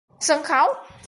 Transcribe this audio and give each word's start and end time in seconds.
Sân 0.19 0.43
khấu 0.43 0.73